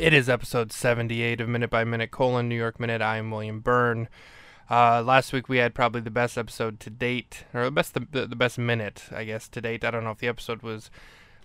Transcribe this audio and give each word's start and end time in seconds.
It 0.00 0.14
is 0.14 0.30
episode 0.30 0.72
78 0.72 1.42
of 1.42 1.48
Minute 1.50 1.68
by 1.68 1.84
Minute 1.84 2.10
colon 2.10 2.48
New 2.48 2.56
York 2.56 2.80
Minute. 2.80 3.02
I 3.02 3.18
am 3.18 3.30
William 3.30 3.60
Byrne. 3.60 4.08
Uh, 4.70 5.02
last 5.02 5.30
week 5.30 5.46
we 5.46 5.58
had 5.58 5.74
probably 5.74 6.00
the 6.00 6.10
best 6.10 6.38
episode 6.38 6.80
to 6.80 6.88
date, 6.88 7.44
or 7.52 7.64
the 7.64 7.70
best 7.70 7.92
the, 7.92 8.26
the 8.26 8.34
best 8.34 8.56
minute, 8.56 9.04
I 9.12 9.24
guess, 9.24 9.46
to 9.50 9.60
date. 9.60 9.84
I 9.84 9.90
don't 9.90 10.02
know 10.02 10.12
if 10.12 10.18
the 10.18 10.26
episode 10.26 10.62
was 10.62 10.90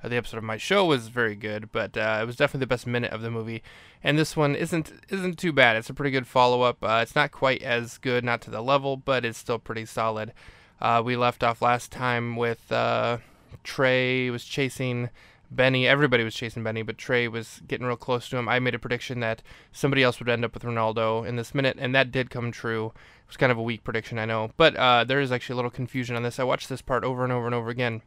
uh, 0.02 0.08
the 0.08 0.16
episode 0.16 0.38
of 0.38 0.46
my 0.46 0.56
show 0.56 0.86
was 0.86 1.10
very 1.10 1.36
good, 1.36 1.74
but 1.74 1.98
uh, 1.98 2.20
it 2.22 2.26
was 2.26 2.38
definitely 2.38 2.62
the 2.62 2.68
best 2.68 2.88
minute 2.88 3.12
of 3.12 3.22
the 3.22 3.30
movie. 3.30 3.62
And 4.02 4.18
this 4.18 4.38
one 4.38 4.56
isn't 4.56 4.94
isn't 5.10 5.38
too 5.38 5.52
bad. 5.52 5.76
It's 5.76 5.90
a 5.90 5.94
pretty 5.94 6.12
good 6.12 6.26
follow 6.26 6.62
up. 6.62 6.78
Uh, 6.82 7.02
it's 7.02 7.14
not 7.14 7.32
quite 7.32 7.62
as 7.62 7.98
good, 7.98 8.24
not 8.24 8.40
to 8.44 8.52
the 8.52 8.62
level, 8.62 8.96
but 8.96 9.26
it's 9.26 9.38
still 9.38 9.60
pretty 9.60 9.86
solid. 9.86 10.32
Uh, 10.80 11.02
we 11.04 11.18
left 11.18 11.44
off 11.44 11.62
last 11.62 11.92
time 11.92 12.38
with 12.38 12.72
uh, 12.72 13.18
Trey 13.66 14.30
was 14.30 14.46
chasing 14.46 15.10
Benny. 15.52 15.88
Everybody 15.88 16.24
was 16.24 16.36
chasing 16.36 16.64
Benny, 16.64 16.82
but 16.82 16.98
Trey 16.98 17.28
was 17.28 17.62
getting 17.68 17.86
real 17.86 17.96
close 17.96 18.28
to 18.30 18.38
him. 18.38 18.50
I 18.50 18.60
made 18.60 18.76
a 18.76 18.80
prediction 18.80 19.20
that 19.22 19.42
somebody 19.72 20.04
else 20.04 20.20
would 20.20 20.30
end 20.30 20.46
up 20.46 20.54
with 20.54 20.64
Ronaldo 20.64 21.28
in 21.28 21.36
this 21.36 21.56
minute, 21.56 21.78
and 21.80 21.94
that 21.96 22.12
did 22.12 22.30
come 22.30 22.52
true. 22.52 22.88
It 22.88 23.28
was 23.28 23.38
kind 23.38 23.52
of 23.52 23.58
a 23.58 23.64
weak 23.64 23.84
prediction, 23.84 24.20
I 24.20 24.26
know, 24.26 24.52
but 24.58 24.76
uh, 24.76 25.04
there 25.04 25.22
is 25.22 25.32
actually 25.32 25.54
a 25.54 25.58
little 25.58 25.72
confusion 25.72 26.16
on 26.16 26.24
this. 26.24 26.40
I 26.40 26.44
watched 26.44 26.70
this 26.70 26.82
part 26.82 27.04
over 27.04 27.24
and 27.24 27.34
over 27.34 27.46
and 27.46 27.56
over 27.56 27.70
again. 27.70 28.02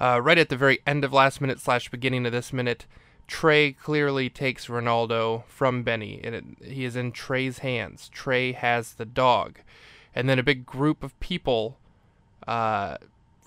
Uh, 0.00 0.20
right 0.22 0.38
at 0.38 0.48
the 0.48 0.56
very 0.56 0.80
end 0.86 1.04
of 1.04 1.12
last 1.12 1.40
minute 1.40 1.60
slash 1.60 1.90
beginning 1.90 2.26
of 2.26 2.32
this 2.32 2.52
minute, 2.52 2.86
Trey 3.26 3.72
clearly 3.72 4.28
takes 4.28 4.66
Ronaldo 4.66 5.44
from 5.46 5.82
Benny, 5.82 6.20
and 6.22 6.34
it, 6.34 6.44
he 6.62 6.84
is 6.84 6.96
in 6.96 7.12
Trey's 7.12 7.58
hands. 7.58 8.08
Trey 8.08 8.52
has 8.52 8.94
the 8.94 9.06
dog, 9.06 9.60
and 10.14 10.28
then 10.28 10.38
a 10.38 10.42
big 10.42 10.66
group 10.66 11.02
of 11.02 11.18
people 11.20 11.78
uh, 12.46 12.98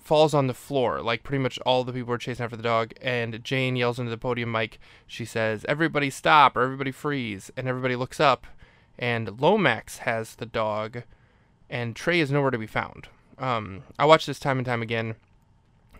falls 0.08 0.32
on 0.32 0.46
the 0.46 0.54
floor. 0.54 1.02
Like 1.02 1.22
pretty 1.22 1.42
much 1.42 1.58
all 1.66 1.84
the 1.84 1.92
people 1.92 2.14
are 2.14 2.18
chasing 2.18 2.42
after 2.42 2.56
the 2.56 2.62
dog, 2.62 2.94
and 3.02 3.44
Jane 3.44 3.76
yells 3.76 3.98
into 3.98 4.10
the 4.10 4.16
podium 4.16 4.50
mic. 4.50 4.80
She 5.06 5.26
says, 5.26 5.66
"Everybody 5.68 6.08
stop!" 6.08 6.56
or 6.56 6.62
"Everybody 6.62 6.92
freeze!" 6.92 7.52
and 7.58 7.68
everybody 7.68 7.94
looks 7.94 8.18
up, 8.18 8.46
and 8.98 9.38
Lomax 9.38 9.98
has 9.98 10.34
the 10.36 10.46
dog, 10.46 11.02
and 11.68 11.94
Trey 11.94 12.20
is 12.20 12.30
nowhere 12.30 12.50
to 12.50 12.56
be 12.56 12.66
found. 12.66 13.08
Um, 13.36 13.82
I 13.98 14.06
watched 14.06 14.26
this 14.26 14.40
time 14.40 14.56
and 14.56 14.66
time 14.66 14.80
again. 14.80 15.14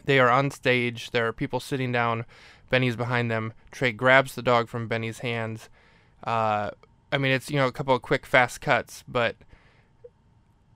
They 0.06 0.18
are 0.18 0.30
on 0.30 0.50
stage. 0.50 1.10
There 1.10 1.26
are 1.26 1.32
people 1.34 1.60
sitting 1.60 1.92
down. 1.92 2.24
Benny's 2.70 2.96
behind 2.96 3.30
them. 3.30 3.52
Trey 3.70 3.92
grabs 3.92 4.34
the 4.34 4.42
dog 4.42 4.68
from 4.68 4.88
Benny's 4.88 5.18
hands. 5.18 5.68
Uh, 6.24 6.70
I 7.12 7.18
mean, 7.18 7.32
it's 7.32 7.50
you 7.50 7.56
know 7.56 7.66
a 7.66 7.72
couple 7.72 7.94
of 7.94 8.00
quick, 8.00 8.24
fast 8.24 8.62
cuts, 8.62 9.04
but 9.06 9.36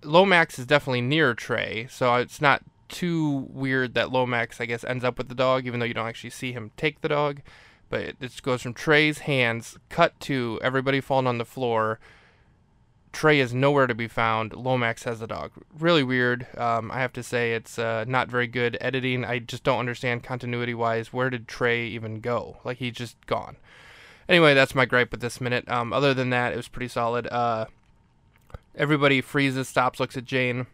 Lomax 0.04 0.58
is 0.58 0.66
definitely 0.66 1.00
near 1.00 1.32
Trey, 1.32 1.86
so 1.88 2.14
it's 2.16 2.42
not 2.42 2.62
too 2.92 3.48
weird 3.48 3.94
that 3.94 4.12
Lomax, 4.12 4.60
I 4.60 4.66
guess, 4.66 4.84
ends 4.84 5.02
up 5.02 5.18
with 5.18 5.28
the 5.28 5.34
dog, 5.34 5.66
even 5.66 5.80
though 5.80 5.86
you 5.86 5.94
don't 5.94 6.06
actually 6.06 6.30
see 6.30 6.52
him 6.52 6.70
take 6.76 7.00
the 7.00 7.08
dog. 7.08 7.40
But 7.90 8.00
it, 8.02 8.16
it 8.20 8.42
goes 8.42 8.62
from 8.62 8.74
Trey's 8.74 9.20
hands, 9.20 9.76
cut 9.88 10.18
to 10.20 10.60
everybody 10.62 11.00
falling 11.00 11.26
on 11.26 11.38
the 11.38 11.44
floor. 11.44 11.98
Trey 13.12 13.40
is 13.40 13.52
nowhere 13.52 13.86
to 13.86 13.94
be 13.94 14.08
found. 14.08 14.54
Lomax 14.54 15.04
has 15.04 15.20
the 15.20 15.26
dog. 15.26 15.50
Really 15.78 16.02
weird. 16.02 16.46
Um, 16.56 16.90
I 16.90 17.00
have 17.00 17.12
to 17.14 17.22
say, 17.22 17.52
it's 17.52 17.78
uh, 17.78 18.04
not 18.06 18.28
very 18.28 18.46
good 18.46 18.78
editing. 18.80 19.24
I 19.24 19.38
just 19.40 19.64
don't 19.64 19.80
understand 19.80 20.22
continuity 20.22 20.72
wise. 20.72 21.12
Where 21.12 21.28
did 21.28 21.48
Trey 21.48 21.86
even 21.86 22.20
go? 22.20 22.58
Like, 22.64 22.78
he's 22.78 22.94
just 22.94 23.26
gone. 23.26 23.56
Anyway, 24.28 24.54
that's 24.54 24.74
my 24.74 24.86
gripe 24.86 25.10
with 25.10 25.20
this 25.20 25.40
minute. 25.40 25.68
Um, 25.68 25.92
other 25.92 26.14
than 26.14 26.30
that, 26.30 26.52
it 26.52 26.56
was 26.56 26.68
pretty 26.68 26.88
solid. 26.88 27.26
Uh, 27.26 27.66
everybody 28.74 29.20
freezes, 29.20 29.68
stops, 29.68 30.00
looks 30.00 30.16
at 30.16 30.24
Jane 30.24 30.66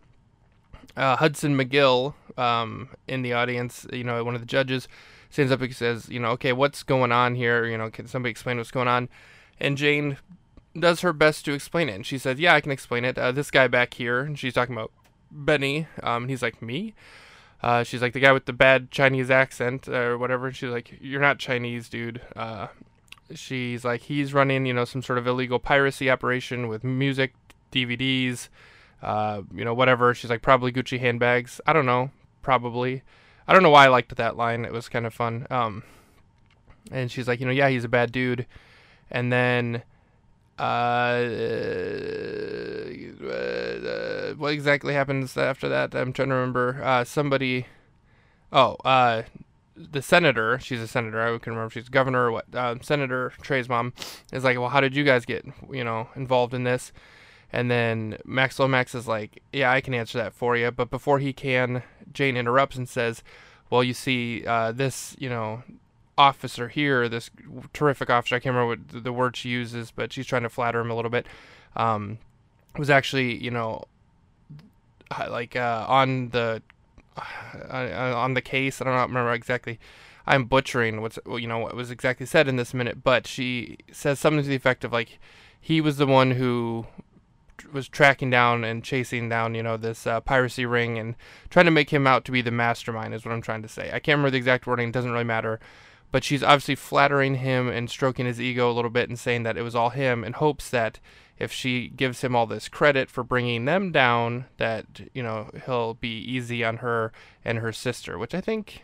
uh, 0.96 1.16
Hudson 1.16 1.56
McGill 1.56 2.14
um, 2.36 2.88
in 3.06 3.22
the 3.22 3.32
audience, 3.32 3.86
you 3.92 4.04
know, 4.04 4.22
one 4.24 4.34
of 4.34 4.40
the 4.40 4.46
judges, 4.46 4.88
stands 5.30 5.52
up 5.52 5.60
and 5.60 5.74
says, 5.74 6.08
you 6.08 6.18
know, 6.18 6.30
okay, 6.30 6.52
what's 6.52 6.82
going 6.82 7.12
on 7.12 7.34
here? 7.34 7.66
You 7.66 7.78
know, 7.78 7.90
can 7.90 8.06
somebody 8.06 8.30
explain 8.30 8.56
what's 8.58 8.70
going 8.70 8.88
on? 8.88 9.08
And 9.60 9.76
Jane 9.76 10.16
does 10.78 11.00
her 11.00 11.12
best 11.12 11.44
to 11.46 11.52
explain 11.52 11.88
it. 11.88 11.94
And 11.94 12.06
she 12.06 12.18
says, 12.18 12.38
yeah, 12.38 12.54
I 12.54 12.60
can 12.60 12.72
explain 12.72 13.04
it. 13.04 13.18
Uh, 13.18 13.32
this 13.32 13.50
guy 13.50 13.68
back 13.68 13.94
here, 13.94 14.20
and 14.20 14.38
she's 14.38 14.54
talking 14.54 14.74
about 14.74 14.92
Benny, 15.30 15.86
um, 16.02 16.24
and 16.24 16.30
he's 16.30 16.42
like, 16.42 16.62
me? 16.62 16.94
Uh, 17.62 17.82
she's 17.82 18.00
like, 18.00 18.12
the 18.12 18.20
guy 18.20 18.32
with 18.32 18.46
the 18.46 18.52
bad 18.52 18.90
Chinese 18.90 19.30
accent 19.30 19.88
or 19.88 20.16
whatever. 20.16 20.46
And 20.46 20.56
she's 20.56 20.70
like, 20.70 20.96
you're 21.00 21.20
not 21.20 21.38
Chinese, 21.38 21.88
dude. 21.88 22.20
Uh, 22.36 22.68
she's 23.34 23.84
like, 23.84 24.02
he's 24.02 24.32
running, 24.32 24.64
you 24.64 24.72
know, 24.72 24.84
some 24.84 25.02
sort 25.02 25.18
of 25.18 25.26
illegal 25.26 25.58
piracy 25.58 26.08
operation 26.08 26.68
with 26.68 26.84
music, 26.84 27.34
DVDs, 27.72 28.48
uh, 29.02 29.42
you 29.54 29.64
know, 29.64 29.74
whatever. 29.74 30.14
She's 30.14 30.30
like, 30.30 30.42
probably 30.42 30.72
Gucci 30.72 30.98
handbags. 31.00 31.60
I 31.66 31.72
don't 31.72 31.86
know. 31.86 32.10
Probably. 32.42 33.02
I 33.46 33.52
don't 33.52 33.62
know 33.62 33.70
why 33.70 33.86
I 33.86 33.88
liked 33.88 34.14
that 34.14 34.36
line. 34.36 34.64
It 34.64 34.72
was 34.72 34.88
kind 34.88 35.06
of 35.06 35.14
fun. 35.14 35.46
Um, 35.50 35.82
and 36.90 37.10
she's 37.10 37.28
like, 37.28 37.40
you 37.40 37.46
know, 37.46 37.52
yeah, 37.52 37.68
he's 37.68 37.84
a 37.84 37.88
bad 37.88 38.12
dude. 38.12 38.46
And 39.10 39.32
then, 39.32 39.82
uh, 40.58 40.62
uh, 43.22 44.34
what 44.34 44.52
exactly 44.52 44.94
happens 44.94 45.36
after 45.36 45.68
that? 45.68 45.94
I'm 45.94 46.12
trying 46.12 46.28
to 46.28 46.34
remember. 46.34 46.80
Uh, 46.82 47.04
somebody, 47.04 47.66
oh, 48.52 48.76
uh, 48.84 49.22
the 49.76 50.02
senator, 50.02 50.58
she's 50.58 50.80
a 50.80 50.88
senator. 50.88 51.22
I 51.22 51.38
can 51.38 51.52
remember 51.52 51.70
she's 51.70 51.88
governor 51.88 52.26
or 52.26 52.32
what. 52.32 52.54
Uh, 52.54 52.74
senator 52.82 53.32
Trey's 53.40 53.68
mom 53.68 53.92
is 54.32 54.44
like, 54.44 54.58
well, 54.58 54.68
how 54.68 54.80
did 54.80 54.96
you 54.96 55.04
guys 55.04 55.24
get, 55.24 55.46
you 55.70 55.84
know, 55.84 56.08
involved 56.16 56.52
in 56.52 56.64
this? 56.64 56.92
And 57.52 57.70
then 57.70 58.18
Max 58.24 58.58
Lomax 58.58 58.94
is 58.94 59.08
like, 59.08 59.42
Yeah, 59.52 59.72
I 59.72 59.80
can 59.80 59.94
answer 59.94 60.18
that 60.18 60.34
for 60.34 60.56
you. 60.56 60.70
But 60.70 60.90
before 60.90 61.18
he 61.18 61.32
can, 61.32 61.82
Jane 62.12 62.36
interrupts 62.36 62.76
and 62.76 62.88
says, 62.88 63.22
Well, 63.70 63.82
you 63.82 63.94
see, 63.94 64.44
uh, 64.46 64.72
this, 64.72 65.16
you 65.18 65.28
know, 65.28 65.62
officer 66.16 66.68
here, 66.68 67.08
this 67.08 67.30
terrific 67.72 68.10
officer, 68.10 68.36
I 68.36 68.40
can't 68.40 68.54
remember 68.54 68.76
what 68.76 69.04
the 69.04 69.12
word 69.12 69.36
she 69.36 69.48
uses, 69.48 69.90
but 69.90 70.12
she's 70.12 70.26
trying 70.26 70.42
to 70.42 70.48
flatter 70.48 70.80
him 70.80 70.90
a 70.90 70.94
little 70.94 71.10
bit, 71.10 71.26
um, 71.76 72.18
was 72.76 72.90
actually, 72.90 73.42
you 73.42 73.50
know, 73.50 73.84
like 75.28 75.56
uh, 75.56 75.86
on 75.88 76.30
the 76.30 76.62
uh, 77.16 78.12
on 78.14 78.34
the 78.34 78.42
case. 78.42 78.80
I 78.80 78.84
don't 78.84 78.94
remember 78.94 79.32
exactly. 79.32 79.78
I'm 80.26 80.44
butchering 80.44 81.00
what's 81.00 81.18
you 81.26 81.46
know 81.46 81.58
what 81.58 81.74
was 81.74 81.90
exactly 81.90 82.26
said 82.26 82.48
in 82.48 82.56
this 82.56 82.74
minute, 82.74 83.02
but 83.02 83.26
she 83.26 83.78
says 83.90 84.18
something 84.18 84.42
to 84.42 84.48
the 84.48 84.56
effect 84.56 84.84
of 84.84 84.92
like 84.92 85.18
he 85.60 85.80
was 85.80 85.96
the 85.96 86.06
one 86.06 86.32
who 86.32 86.86
was 87.72 87.88
tracking 87.88 88.30
down 88.30 88.64
and 88.64 88.84
chasing 88.84 89.28
down, 89.28 89.54
you 89.54 89.62
know, 89.62 89.76
this 89.76 90.06
uh, 90.06 90.20
piracy 90.20 90.66
ring 90.66 90.98
and 90.98 91.14
trying 91.50 91.66
to 91.66 91.70
make 91.70 91.90
him 91.90 92.06
out 92.06 92.24
to 92.24 92.32
be 92.32 92.42
the 92.42 92.50
mastermind 92.50 93.14
is 93.14 93.24
what 93.24 93.32
I'm 93.32 93.42
trying 93.42 93.62
to 93.62 93.68
say. 93.68 93.88
I 93.88 93.98
can't 93.98 94.16
remember 94.18 94.30
the 94.30 94.38
exact 94.38 94.66
wording; 94.66 94.88
it 94.88 94.92
doesn't 94.92 95.12
really 95.12 95.24
matter. 95.24 95.60
But 96.10 96.24
she's 96.24 96.42
obviously 96.42 96.74
flattering 96.74 97.36
him 97.36 97.68
and 97.68 97.90
stroking 97.90 98.24
his 98.24 98.40
ego 98.40 98.70
a 98.70 98.72
little 98.72 98.90
bit 98.90 99.10
and 99.10 99.18
saying 99.18 99.42
that 99.42 99.58
it 99.58 99.62
was 99.62 99.74
all 99.74 99.90
him 99.90 100.24
in 100.24 100.32
hopes 100.32 100.70
that 100.70 101.00
if 101.38 101.52
she 101.52 101.88
gives 101.88 102.22
him 102.22 102.34
all 102.34 102.46
this 102.46 102.68
credit 102.68 103.10
for 103.10 103.22
bringing 103.22 103.64
them 103.64 103.92
down, 103.92 104.46
that 104.56 104.86
you 105.12 105.22
know 105.22 105.50
he'll 105.66 105.94
be 105.94 106.18
easy 106.18 106.64
on 106.64 106.78
her 106.78 107.12
and 107.44 107.58
her 107.58 107.72
sister, 107.72 108.18
which 108.18 108.34
I 108.34 108.40
think 108.40 108.82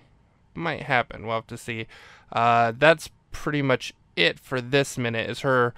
might 0.54 0.82
happen. 0.82 1.26
We'll 1.26 1.36
have 1.36 1.46
to 1.48 1.58
see. 1.58 1.86
Uh, 2.32 2.72
that's 2.76 3.10
pretty 3.32 3.62
much 3.62 3.92
it 4.16 4.38
for 4.38 4.60
this 4.60 4.96
minute. 4.96 5.28
Is 5.28 5.41
her 5.41 5.74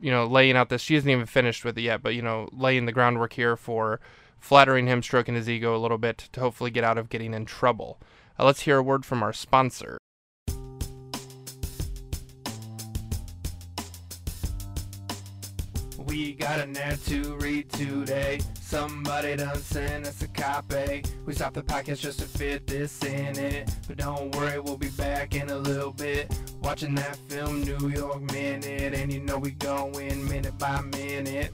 you 0.00 0.10
know, 0.10 0.26
laying 0.26 0.56
out 0.56 0.68
this. 0.68 0.82
She 0.82 0.96
isn't 0.96 1.08
even 1.08 1.26
finished 1.26 1.64
with 1.64 1.76
it 1.78 1.82
yet, 1.82 2.02
but 2.02 2.14
you 2.14 2.22
know, 2.22 2.48
laying 2.52 2.86
the 2.86 2.92
groundwork 2.92 3.34
here 3.34 3.56
for 3.56 4.00
flattering 4.38 4.86
him, 4.86 5.02
stroking 5.02 5.34
his 5.34 5.48
ego 5.48 5.76
a 5.76 5.78
little 5.78 5.98
bit 5.98 6.28
to 6.32 6.40
hopefully 6.40 6.70
get 6.70 6.84
out 6.84 6.98
of 6.98 7.08
getting 7.08 7.34
in 7.34 7.44
trouble. 7.44 8.00
Uh, 8.38 8.44
let's 8.44 8.62
hear 8.62 8.78
a 8.78 8.82
word 8.82 9.04
from 9.04 9.22
our 9.22 9.32
sponsor. 9.32 9.99
Got 16.40 16.58
an 16.58 16.74
ad 16.78 16.98
to 17.04 17.36
read 17.36 17.70
today. 17.70 18.40
Somebody 18.60 19.36
done 19.36 19.58
sent 19.58 20.06
us 20.06 20.22
a 20.22 20.28
copy. 20.28 21.02
We 21.26 21.34
stopped 21.34 21.54
the 21.54 21.62
podcast 21.62 22.00
just 22.00 22.18
to 22.20 22.24
fit 22.24 22.66
this 22.66 23.04
in 23.04 23.38
it. 23.38 23.70
But 23.86 23.98
don't 23.98 24.34
worry, 24.34 24.58
we'll 24.58 24.78
be 24.78 24.88
back 24.88 25.34
in 25.34 25.50
a 25.50 25.58
little 25.58 25.92
bit. 25.92 26.32
Watching 26.62 26.94
that 26.94 27.16
film, 27.28 27.62
New 27.62 27.90
York 27.90 28.22
Minute. 28.32 28.94
And 28.94 29.12
you 29.12 29.20
know 29.20 29.36
we 29.36 29.50
go 29.50 29.90
in 29.98 30.26
minute 30.26 30.58
by 30.58 30.80
minute. 30.80 31.52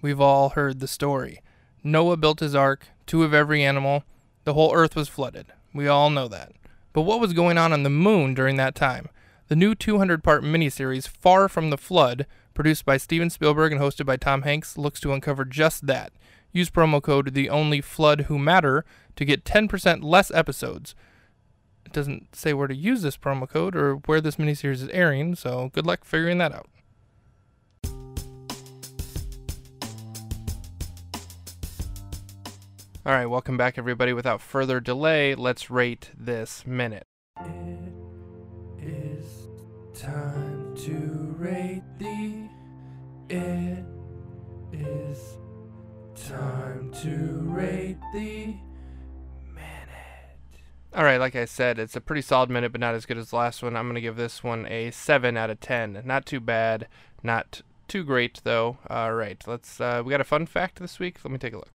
We've 0.00 0.20
all 0.20 0.50
heard 0.50 0.80
the 0.80 0.88
story. 0.88 1.42
Noah 1.84 2.16
built 2.16 2.40
his 2.40 2.54
ark, 2.54 2.86
two 3.06 3.24
of 3.24 3.34
every 3.34 3.62
animal. 3.62 4.04
The 4.44 4.54
whole 4.54 4.74
earth 4.74 4.96
was 4.96 5.08
flooded. 5.08 5.48
We 5.74 5.86
all 5.86 6.08
know 6.08 6.28
that. 6.28 6.52
But 6.94 7.02
what 7.02 7.20
was 7.20 7.34
going 7.34 7.58
on 7.58 7.74
on 7.74 7.82
the 7.82 7.90
moon 7.90 8.32
during 8.32 8.56
that 8.56 8.74
time? 8.74 9.10
The 9.48 9.56
new 9.56 9.74
200 9.74 10.24
part 10.24 10.42
miniseries, 10.42 11.06
Far 11.06 11.46
from 11.46 11.68
the 11.68 11.76
Flood, 11.76 12.26
produced 12.54 12.84
by 12.84 12.96
Steven 12.96 13.30
Spielberg 13.30 13.72
and 13.72 13.80
hosted 13.80 14.06
by 14.06 14.16
Tom 14.16 14.42
Hanks, 14.42 14.78
looks 14.78 15.00
to 15.00 15.12
uncover 15.12 15.44
just 15.44 15.86
that. 15.86 16.12
Use 16.52 16.70
promo 16.70 17.02
code 17.02 17.34
The 17.34 17.48
Only 17.48 17.80
Flood 17.80 18.22
Who 18.22 18.38
Matter 18.38 18.84
to 19.16 19.24
get 19.24 19.44
10% 19.44 20.02
less 20.02 20.30
episodes. 20.30 20.94
It 21.86 21.92
doesn't 21.92 22.36
say 22.36 22.52
where 22.52 22.68
to 22.68 22.74
use 22.74 23.02
this 23.02 23.16
promo 23.16 23.48
code 23.48 23.74
or 23.74 23.94
where 23.96 24.20
this 24.20 24.36
miniseries 24.36 24.82
is 24.82 24.88
airing, 24.88 25.34
so 25.34 25.70
good 25.72 25.86
luck 25.86 26.04
figuring 26.04 26.38
that 26.38 26.52
out. 26.52 26.68
All 33.04 33.12
right, 33.12 33.26
welcome 33.26 33.56
back, 33.56 33.78
everybody. 33.78 34.12
Without 34.12 34.40
further 34.40 34.78
delay, 34.78 35.34
let's 35.34 35.70
rate 35.70 36.10
this 36.16 36.64
minute. 36.64 37.08
It 37.40 37.80
is 38.80 39.48
time 39.92 40.76
to 40.84 41.34
rate 41.36 41.82
the. 41.98 42.11
It 43.34 43.84
is 44.74 45.38
time 46.14 46.92
to 47.00 47.38
rate 47.44 47.96
the. 48.12 48.56
Minute. 49.54 50.58
All 50.94 51.02
right, 51.02 51.16
like 51.16 51.34
I 51.34 51.46
said, 51.46 51.78
it's 51.78 51.96
a 51.96 52.02
pretty 52.02 52.20
solid 52.20 52.50
minute, 52.50 52.72
but 52.72 52.82
not 52.82 52.94
as 52.94 53.06
good 53.06 53.16
as 53.16 53.30
the 53.30 53.36
last 53.36 53.62
one. 53.62 53.74
I'm 53.74 53.86
going 53.86 53.94
to 53.94 54.02
give 54.02 54.16
this 54.16 54.44
one 54.44 54.66
a 54.66 54.90
7 54.90 55.38
out 55.38 55.48
of 55.48 55.60
10. 55.60 56.02
Not 56.04 56.26
too 56.26 56.40
bad, 56.40 56.88
not 57.22 57.62
too 57.88 58.04
great, 58.04 58.42
though. 58.44 58.76
All 58.90 59.14
right, 59.14 59.42
let's, 59.46 59.80
uh, 59.80 60.02
we 60.04 60.10
got 60.10 60.20
a 60.20 60.24
fun 60.24 60.44
fact 60.44 60.78
this 60.78 60.98
week. 60.98 61.16
Let 61.24 61.32
me 61.32 61.38
take 61.38 61.54
a 61.54 61.56
look. 61.56 61.70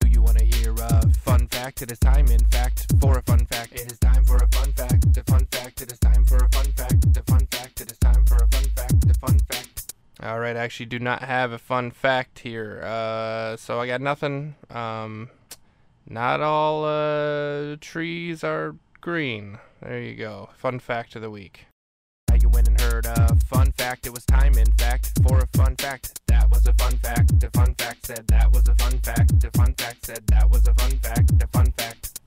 Do 0.00 0.08
you 0.08 0.22
want 0.22 0.38
to 0.38 0.44
hear 0.46 0.72
a 0.72 1.06
fun 1.22 1.48
fact? 1.48 1.82
It 1.82 1.92
is 1.92 1.98
time, 1.98 2.28
in 2.28 2.46
fact, 2.46 2.86
for 2.98 3.18
a 3.18 3.22
fun 3.24 3.44
fact. 3.44 3.74
It 3.74 3.92
is 3.92 3.98
time 3.98 4.24
for 4.24 4.36
a 4.36 4.48
fun 4.48 4.72
fact. 4.72 5.12
The 5.12 5.22
fun 5.24 5.46
fact. 5.52 5.82
It 5.82 5.92
is 5.92 5.98
time 5.98 6.24
for 6.24 6.36
a 6.36 6.48
fun 6.48 6.72
fact. 6.72 7.12
The 7.12 7.22
fun 7.24 7.46
fact. 7.50 7.57
All 10.28 10.38
right, 10.38 10.56
I 10.56 10.60
actually 10.60 10.84
do 10.84 10.98
not 10.98 11.22
have 11.22 11.52
a 11.52 11.58
fun 11.58 11.90
fact 11.90 12.40
here. 12.40 12.82
Uh, 12.84 13.56
so 13.56 13.80
I 13.80 13.86
got 13.86 14.02
nothing. 14.02 14.56
Um, 14.68 15.30
not 16.06 16.42
all 16.42 16.84
uh, 16.84 17.76
trees 17.80 18.44
are 18.44 18.76
green. 19.00 19.58
There 19.80 20.02
you 20.02 20.16
go. 20.16 20.50
Fun 20.54 20.80
fact 20.80 21.16
of 21.16 21.22
the 21.22 21.30
week. 21.30 21.64
Now 22.28 22.36
you 22.42 22.50
went 22.50 22.68
and 22.68 22.78
heard 22.78 23.06
a 23.06 23.36
fun 23.46 23.72
fact. 23.72 24.06
It 24.06 24.12
was 24.12 24.26
time, 24.26 24.58
in 24.58 24.70
fact, 24.72 25.12
for 25.26 25.38
a 25.38 25.46
fun 25.56 25.76
fact. 25.76 26.20
That 26.26 26.50
was 26.50 26.66
a 26.66 26.74
fun 26.74 26.98
fact. 26.98 27.40
The 27.40 27.48
fun 27.54 27.74
fact 27.76 28.04
said 28.04 28.26
that 28.26 28.52
was 28.52 28.68
a 28.68 28.74
fun 28.74 28.98
fact. 28.98 29.40
The 29.40 29.50
fun 29.52 29.72
fact 29.78 30.04
said 30.04 30.26
that 30.26 30.50
was 30.50 30.68
a 30.68 30.74
fun 30.74 30.90
fact. 30.98 31.38
The 31.38 31.46
fun 31.46 31.72
fact. 31.72 32.20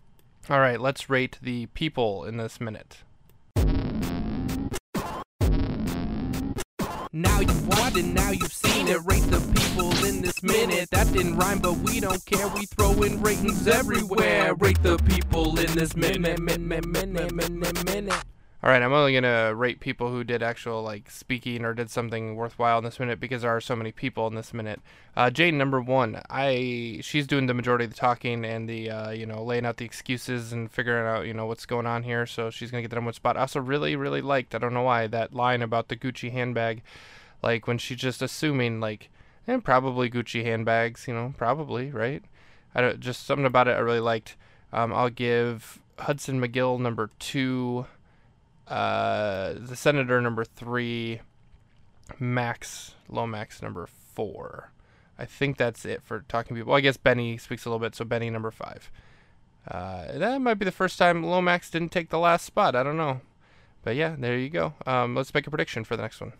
All 0.50 0.60
right, 0.60 0.82
let's 0.82 1.08
rate 1.08 1.38
the 1.40 1.68
people 1.68 2.26
in 2.26 2.38
this 2.38 2.60
minute. 2.60 3.04
Now 7.14 7.42
you've 7.42 7.68
watched 7.68 7.98
it, 7.98 8.06
now 8.06 8.32
you've 8.32 8.54
seen 8.54 8.88
it. 8.88 8.98
Rate 9.04 9.30
the 9.30 9.42
people 9.54 9.92
in 10.06 10.22
this 10.22 10.42
minute. 10.42 10.90
That 10.92 11.12
didn't 11.12 11.36
rhyme, 11.36 11.60
but 11.60 11.74
we 11.74 12.00
don't 12.00 12.26
care. 12.26 12.48
We 12.48 12.66
throw 12.68 13.04
in 13.04 13.22
ratings 13.22 13.68
everywhere. 13.68 14.54
Rate 14.56 14.82
the 14.82 14.98
people 14.98 15.60
in 15.60 15.74
this 15.76 15.94
minute, 15.94 16.40
minute, 16.40 16.86
minute, 16.86 17.34
minute, 17.34 17.86
minute. 17.86 18.31
All 18.64 18.70
right, 18.70 18.84
I'm 18.84 18.94
only 18.94 19.16
gonna 19.16 19.56
rate 19.56 19.80
people 19.80 20.12
who 20.12 20.24
did 20.24 20.44
actual 20.44 20.84
like 20.84 21.10
speaking 21.10 21.66
or 21.66 21.74
did 21.74 21.90
something 21.90 22.36
worthwhile 22.36 22.78
in 22.78 22.84
this 22.84 23.00
minute 23.00 23.20
because 23.20 23.42
there 23.42 23.50
are 23.50 23.60
so 23.60 23.76
many 23.76 23.92
people 23.92 24.28
in 24.28 24.36
this 24.36 24.54
minute. 24.54 24.80
Uh, 25.18 25.32
Jane, 25.32 25.58
number 25.58 25.82
one, 25.82 26.22
I 26.30 27.00
she's 27.02 27.26
doing 27.26 27.48
the 27.48 27.56
majority 27.56 27.86
of 27.86 27.90
the 27.90 27.98
talking 27.98 28.46
and 28.46 28.70
the 28.70 28.92
uh, 28.92 29.10
you 29.10 29.26
know 29.26 29.44
laying 29.44 29.66
out 29.66 29.78
the 29.78 29.86
excuses 29.86 30.54
and 30.54 30.72
figuring 30.72 31.08
out 31.08 31.26
you 31.26 31.34
know 31.34 31.48
what's 31.48 31.66
going 31.66 31.88
on 31.88 32.04
here. 32.04 32.28
So 32.28 32.52
she's 32.52 32.70
gonna 32.70 32.84
get 32.84 32.92
the 32.92 32.98
number 32.98 33.08
one 33.08 33.16
spot. 33.16 33.36
I 33.36 33.42
also 33.42 33.60
really 33.60 33.96
really 33.96 34.22
liked 34.22 34.54
I 34.54 34.60
don't 34.60 34.76
know 34.76 34.84
why 34.84 35.08
that 35.08 35.34
line 35.34 35.64
about 35.64 35.88
the 35.88 35.98
Gucci 35.98 36.32
handbag, 36.32 36.84
like 37.42 37.66
when 37.66 37.80
she's 37.80 37.98
just 37.98 38.22
assuming 38.22 38.80
like 38.80 39.10
and 39.48 39.66
probably 39.66 40.08
Gucci 40.08 40.44
handbags, 40.44 41.08
you 41.08 41.16
know 41.16 41.34
probably 41.36 41.90
right. 41.90 42.24
I 42.76 42.82
don't, 42.82 43.00
just 43.00 43.26
something 43.26 43.48
about 43.48 43.68
it 43.68 43.72
I 43.72 43.80
really 43.80 44.00
liked. 44.00 44.36
Um, 44.72 44.94
I'll 44.94 45.10
give 45.10 45.82
Hudson 45.98 46.40
McGill 46.40 46.80
number 46.80 47.10
two. 47.18 47.88
Uh, 48.68 49.54
the 49.58 49.76
senator 49.76 50.22
number 50.22 50.46
three, 50.46 51.22
Max 52.20 52.96
Lomax 53.10 53.62
number 53.62 53.88
four. 53.88 54.72
I 55.18 55.26
think 55.26 55.58
that's 55.58 55.86
it 55.86 56.02
for 56.04 56.26
talking 56.28 56.56
people. 56.56 56.72
Well, 56.72 56.78
I 56.78 56.82
guess 56.82 56.98
Benny 56.98 57.38
speaks 57.38 57.66
a 57.66 57.70
little 57.70 57.86
bit, 57.86 57.96
so 57.96 58.06
Benny 58.06 58.30
number 58.30 58.52
five. 58.52 58.92
Uh, 59.68 60.18
that 60.18 60.42
might 60.42 60.56
be 60.56 60.66
the 60.66 60.72
first 60.72 60.98
time 60.98 61.24
Lomax 61.24 61.70
didn't 61.70 61.92
take 61.92 62.10
the 62.10 62.18
last 62.18 62.46
spot. 62.46 62.76
I 62.76 62.84
don't 62.84 62.98
know, 62.98 63.22
but 63.84 63.96
yeah, 63.96 64.16
there 64.18 64.38
you 64.38 64.50
go. 64.50 64.74
Um, 64.88 65.16
let's 65.16 65.34
make 65.34 65.46
a 65.46 65.52
prediction 65.52 65.84
for 65.84 65.96
the 65.96 66.02
next 66.02 66.20
one. 66.22 66.34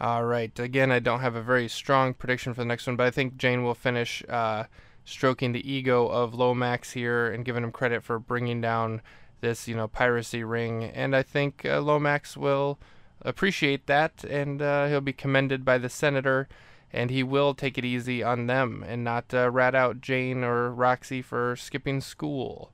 All 0.00 0.24
right. 0.24 0.58
Again, 0.58 0.90
I 0.90 0.98
don't 0.98 1.20
have 1.20 1.34
a 1.34 1.42
very 1.42 1.68
strong 1.68 2.14
prediction 2.14 2.54
for 2.54 2.62
the 2.62 2.66
next 2.66 2.86
one, 2.86 2.96
but 2.96 3.06
I 3.06 3.10
think 3.10 3.36
Jane 3.36 3.62
will 3.62 3.74
finish 3.74 4.22
uh, 4.30 4.64
stroking 5.04 5.52
the 5.52 5.70
ego 5.70 6.06
of 6.06 6.34
Lomax 6.34 6.92
here 6.92 7.30
and 7.30 7.44
giving 7.44 7.62
him 7.62 7.70
credit 7.70 8.02
for 8.02 8.18
bringing 8.18 8.62
down 8.62 9.02
this, 9.42 9.68
you 9.68 9.76
know, 9.76 9.88
piracy 9.88 10.42
ring. 10.42 10.84
And 10.84 11.14
I 11.14 11.22
think 11.22 11.66
uh, 11.66 11.82
Lomax 11.82 12.34
will 12.34 12.78
appreciate 13.20 13.86
that, 13.88 14.24
and 14.24 14.62
uh, 14.62 14.88
he'll 14.88 15.02
be 15.02 15.12
commended 15.12 15.66
by 15.66 15.76
the 15.76 15.90
senator, 15.90 16.48
and 16.90 17.10
he 17.10 17.22
will 17.22 17.52
take 17.52 17.76
it 17.76 17.84
easy 17.84 18.22
on 18.22 18.46
them 18.46 18.82
and 18.88 19.04
not 19.04 19.34
uh, 19.34 19.50
rat 19.50 19.74
out 19.74 20.00
Jane 20.00 20.42
or 20.42 20.72
Roxy 20.72 21.20
for 21.20 21.56
skipping 21.56 22.00
school. 22.00 22.72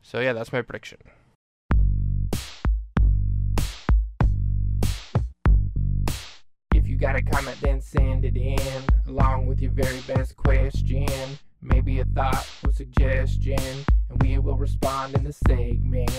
So 0.00 0.20
yeah, 0.20 0.32
that's 0.32 0.52
my 0.52 0.62
prediction. 0.62 0.98
You 6.94 7.00
got 7.00 7.16
a 7.16 7.22
comment, 7.22 7.60
then 7.60 7.80
send 7.80 8.24
it 8.24 8.36
in 8.36 8.60
along 9.08 9.46
with 9.46 9.60
your 9.60 9.72
very 9.72 9.98
best 10.06 10.36
question. 10.36 11.08
Maybe 11.60 11.98
a 11.98 12.04
thought 12.04 12.48
or 12.64 12.72
suggestion, 12.72 13.58
and 14.08 14.22
we 14.22 14.38
will 14.38 14.56
respond 14.56 15.16
in 15.16 15.24
the 15.24 15.32
segment. 15.32 16.12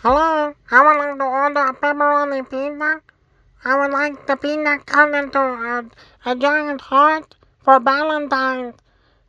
Hello, 0.00 0.54
I 0.70 0.84
would 0.84 0.96
like 0.96 1.18
to 1.18 1.24
order 1.24 1.64
a 1.64 1.74
pepperoni 1.74 2.48
pizza. 2.48 3.00
I 3.64 3.78
would 3.80 3.90
like 3.90 4.28
the 4.28 4.36
pizza 4.36 4.78
cut 4.86 5.12
into 5.12 5.40
a, 5.40 5.84
a 6.24 6.36
giant 6.36 6.82
heart 6.82 7.34
for 7.64 7.80
Valentine's. 7.80 8.76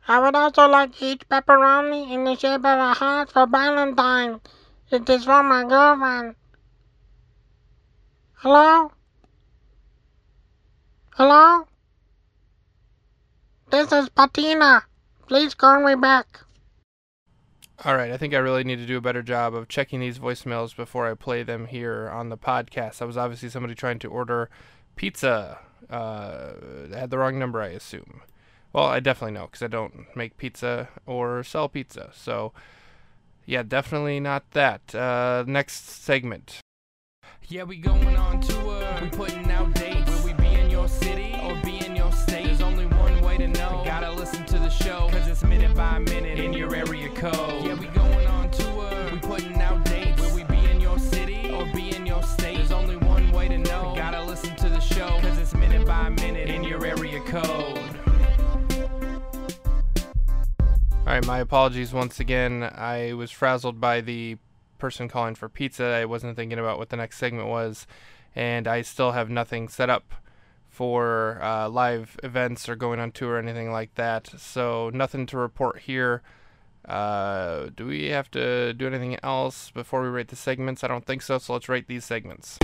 I 0.06 0.20
would 0.20 0.36
also 0.36 0.68
like 0.68 1.02
each 1.02 1.28
pepperoni 1.28 2.12
in 2.12 2.22
the 2.22 2.36
shape 2.36 2.64
of 2.64 2.78
a 2.78 2.94
heart 2.94 3.32
for 3.32 3.48
Valentine. 3.48 4.40
It 4.92 5.10
is 5.10 5.24
for 5.24 5.42
my 5.42 5.64
girlfriend. 5.64 6.36
Hello? 8.40 8.92
Hello? 11.14 11.66
This 13.70 13.90
is 13.90 14.10
Patina. 14.10 14.84
Please 15.26 15.54
call 15.54 15.82
me 15.82 15.94
back. 15.94 16.40
All 17.82 17.96
right, 17.96 18.12
I 18.12 18.18
think 18.18 18.34
I 18.34 18.38
really 18.38 18.62
need 18.62 18.76
to 18.76 18.84
do 18.84 18.98
a 18.98 19.00
better 19.00 19.22
job 19.22 19.54
of 19.54 19.68
checking 19.68 20.00
these 20.00 20.18
voicemails 20.18 20.76
before 20.76 21.10
I 21.10 21.14
play 21.14 21.44
them 21.44 21.64
here 21.64 22.10
on 22.10 22.28
the 22.28 22.36
podcast. 22.36 22.98
That 22.98 23.06
was 23.06 23.16
obviously 23.16 23.48
somebody 23.48 23.74
trying 23.74 24.00
to 24.00 24.10
order 24.10 24.50
pizza. 24.96 25.58
Uh, 25.88 26.52
had 26.92 27.08
the 27.08 27.16
wrong 27.16 27.38
number, 27.38 27.62
I 27.62 27.68
assume. 27.68 28.20
Well, 28.74 28.84
I 28.84 29.00
definitely 29.00 29.32
know 29.32 29.46
because 29.46 29.62
I 29.62 29.68
don't 29.68 30.14
make 30.14 30.36
pizza 30.36 30.90
or 31.06 31.42
sell 31.42 31.70
pizza. 31.70 32.10
So, 32.14 32.52
yeah, 33.46 33.62
definitely 33.62 34.20
not 34.20 34.50
that. 34.50 34.94
Uh, 34.94 35.44
next 35.46 35.88
segment. 35.88 36.60
Yeah, 37.48 37.62
we 37.62 37.76
going 37.76 38.16
on 38.16 38.40
tour. 38.40 38.82
We 39.00 39.08
putting 39.08 39.48
out 39.52 39.72
dates. 39.74 40.10
Will 40.10 40.24
we 40.24 40.32
be 40.32 40.52
in 40.54 40.68
your 40.68 40.88
city 40.88 41.32
or 41.44 41.54
be 41.62 41.78
in 41.86 41.94
your 41.94 42.10
state? 42.10 42.46
There's 42.46 42.60
only 42.60 42.86
one 42.86 43.20
way 43.20 43.36
to 43.36 43.46
know. 43.46 43.82
gotta 43.84 44.10
listen 44.10 44.44
to 44.46 44.58
the 44.58 44.68
show. 44.68 45.08
Cause 45.12 45.28
it's 45.28 45.44
minute 45.44 45.76
by 45.76 46.00
minute 46.00 46.40
in 46.40 46.52
your 46.52 46.74
area 46.74 47.08
code. 47.10 47.64
Yeah, 47.64 47.74
we 47.74 47.86
going 47.86 48.26
on 48.26 48.50
tour. 48.50 49.10
We 49.12 49.20
putting 49.20 49.62
out 49.62 49.84
dates. 49.84 50.20
Will 50.20 50.34
we 50.34 50.42
be 50.42 50.58
in 50.68 50.80
your 50.80 50.98
city 50.98 51.52
or 51.52 51.64
be 51.72 51.94
in 51.94 52.04
your 52.04 52.20
state? 52.24 52.56
There's 52.56 52.72
only 52.72 52.96
one 52.96 53.30
way 53.30 53.46
to 53.46 53.58
know. 53.58 53.94
gotta 53.94 54.24
listen 54.24 54.56
to 54.56 54.68
the 54.68 54.80
show. 54.80 55.20
Cause 55.20 55.38
it's 55.38 55.54
minute 55.54 55.86
by 55.86 56.08
minute 56.08 56.48
in 56.48 56.64
your 56.64 56.84
area 56.84 57.20
code. 57.20 57.78
All 60.90 61.12
right, 61.12 61.24
my 61.24 61.38
apologies 61.38 61.92
once 61.92 62.18
again. 62.18 62.64
I 62.64 63.12
was 63.12 63.30
frazzled 63.30 63.80
by 63.80 64.00
the 64.00 64.36
person 64.78 65.08
calling 65.08 65.34
for 65.34 65.48
pizza. 65.48 65.84
I 65.84 66.04
wasn't 66.04 66.36
thinking 66.36 66.58
about 66.58 66.78
what 66.78 66.90
the 66.90 66.96
next 66.96 67.18
segment 67.18 67.48
was, 67.48 67.86
and 68.34 68.66
I 68.68 68.82
still 68.82 69.12
have 69.12 69.30
nothing 69.30 69.68
set 69.68 69.90
up 69.90 70.14
for 70.68 71.38
uh, 71.42 71.68
live 71.68 72.18
events 72.22 72.68
or 72.68 72.76
going 72.76 73.00
on 73.00 73.10
tour 73.10 73.34
or 73.34 73.38
anything 73.38 73.72
like 73.72 73.94
that. 73.94 74.28
So 74.38 74.90
nothing 74.92 75.26
to 75.26 75.38
report 75.38 75.80
here. 75.80 76.22
Uh, 76.86 77.70
do 77.74 77.86
we 77.86 78.08
have 78.10 78.30
to 78.32 78.72
do 78.74 78.86
anything 78.86 79.18
else 79.22 79.70
before 79.70 80.02
we 80.02 80.08
rate 80.08 80.28
the 80.28 80.36
segments? 80.36 80.84
I 80.84 80.88
don't 80.88 81.04
think 81.04 81.22
so. 81.22 81.38
So 81.38 81.54
let's 81.54 81.68
rate 81.68 81.88
these 81.88 82.04
segments. 82.04 82.58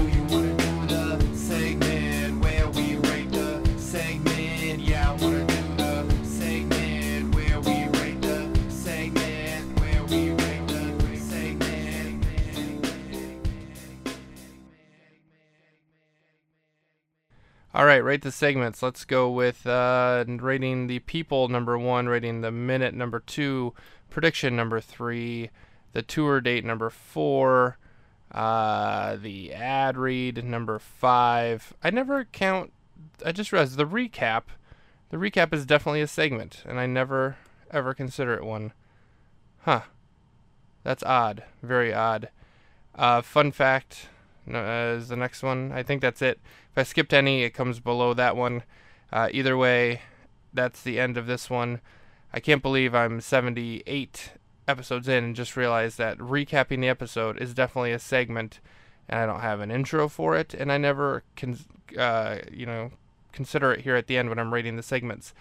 Right, 17.92 18.04
rate 18.04 18.22
the 18.22 18.32
segments. 18.32 18.82
Let's 18.82 19.04
go 19.04 19.30
with 19.30 19.66
uh, 19.66 20.25
rating 20.26 20.87
the 20.87 21.00
people 21.00 21.49
number 21.49 21.76
one, 21.76 22.08
rating 22.08 22.40
the 22.40 22.50
minute 22.50 22.94
number 22.94 23.20
two, 23.20 23.75
prediction 24.08 24.56
number 24.56 24.80
three, 24.80 25.50
the 25.92 26.00
tour 26.00 26.40
date 26.40 26.64
number 26.64 26.88
four, 26.88 27.76
uh, 28.30 29.16
the 29.16 29.52
ad 29.52 29.99
read 29.99 30.42
number 30.42 30.78
five. 30.78 31.75
I 31.84 31.90
never 31.90 32.25
count. 32.25 32.72
I 33.26 33.32
just 33.32 33.52
realized 33.52 33.76
the 33.76 33.87
recap. 33.87 34.44
The 35.11 35.18
recap 35.18 35.52
is 35.52 35.66
definitely 35.66 36.00
a 36.00 36.06
segment, 36.06 36.64
and 36.66 36.80
I 36.80 36.87
never 36.87 37.37
ever 37.70 37.92
consider 37.92 38.32
it 38.34 38.44
one. 38.44 38.72
Huh. 39.61 39.82
That's 40.82 41.02
odd. 41.02 41.44
Very 41.62 41.92
odd. 41.92 42.30
Uh, 42.94 43.20
fun 43.20 43.52
fact 43.52 44.08
uh, 44.49 44.96
is 44.96 45.08
the 45.08 45.16
next 45.16 45.42
one. 45.42 45.72
I 45.72 45.82
think 45.82 46.00
that's 46.00 46.22
it. 46.22 46.40
If 46.72 46.78
I 46.78 46.82
skipped 46.82 47.12
any, 47.12 47.42
it 47.42 47.50
comes 47.50 47.80
below 47.80 48.14
that 48.14 48.37
one. 48.37 48.62
Uh, 49.12 49.28
either 49.30 49.56
way, 49.56 50.02
that's 50.52 50.82
the 50.82 50.99
end 50.99 51.16
of 51.16 51.26
this 51.26 51.49
one. 51.49 51.80
I 52.32 52.40
can't 52.40 52.62
believe 52.62 52.94
I'm 52.94 53.20
78 53.20 54.32
episodes 54.66 55.08
in 55.08 55.25
and 55.25 55.37
just 55.37 55.56
realized 55.56 55.99
that 55.99 56.18
recapping 56.18 56.80
the 56.80 56.88
episode 56.88 57.40
is 57.40 57.54
definitely 57.54 57.92
a 57.92 57.99
segment, 57.99 58.61
and 59.08 59.20
I 59.20 59.26
don't 59.26 59.40
have 59.40 59.61
an 59.61 59.70
intro 59.70 60.08
for 60.08 60.37
it, 60.37 60.54
and 60.54 60.72
I 60.72 60.78
never 60.78 61.25
can, 61.37 61.58
uh, 61.99 62.38
you 62.50 62.66
know, 62.66 62.90
consider 63.32 63.72
it 63.72 63.80
here 63.82 63.96
at 63.96 64.06
the 64.06 64.16
end 64.16 64.28
when 64.28 64.38
I'm 64.38 64.54
rating 64.54 64.76
the 64.76 64.82
segments. 64.82 65.34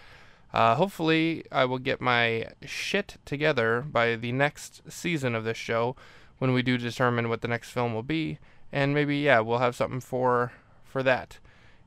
Uh, 0.52 0.74
hopefully, 0.74 1.44
I 1.50 1.64
will 1.64 1.78
get 1.78 2.00
my 2.00 2.48
shit 2.64 3.16
together 3.24 3.80
by 3.80 4.16
the 4.16 4.32
next 4.32 4.82
season 4.88 5.34
of 5.34 5.44
this 5.44 5.56
show 5.56 5.96
when 6.38 6.52
we 6.52 6.62
do 6.62 6.76
determine 6.76 7.28
what 7.28 7.40
the 7.40 7.48
next 7.48 7.70
film 7.70 7.94
will 7.94 8.02
be 8.02 8.38
and 8.72 8.94
maybe 8.94 9.18
yeah, 9.18 9.40
we'll 9.40 9.58
have 9.58 9.76
something 9.76 10.00
for 10.00 10.52
for 10.84 11.02
that. 11.02 11.38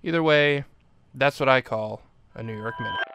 Either 0.03 0.21
way, 0.21 0.63
that's 1.13 1.39
what 1.39 1.49
I 1.49 1.61
call 1.61 2.01
a 2.35 2.43
New 2.43 2.55
York 2.55 2.75
Minute. 2.79 3.14